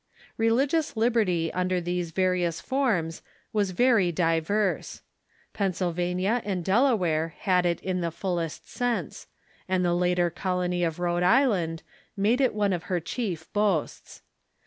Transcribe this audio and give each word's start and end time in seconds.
Religious 0.35 0.97
liberty 0.97 1.53
under 1.53 1.79
these 1.79 2.09
various 2.09 2.59
forms 2.59 3.21
was 3.53 3.69
very 3.69 4.11
di 4.11 4.39
verse. 4.39 5.03
Pennsylvania 5.53 6.41
and 6.43 6.65
Delaware 6.65 7.35
had 7.41 7.67
it 7.67 7.79
in 7.81 8.01
the 8.01 8.09
fullest 8.09 8.67
sense, 8.67 9.27
and 9.69 9.85
the 9.85 9.93
later 9.93 10.31
colony 10.31 10.83
of 10.83 10.97
Riiode 10.97 11.21
Island 11.21 11.83
made 12.17 12.41
it 12.41 12.55
one 12.55 12.73
of 12.73 12.81
Li'berty^ 12.81 12.87
her 12.87 12.99
chief 12.99 13.53
boasts. 13.53 14.23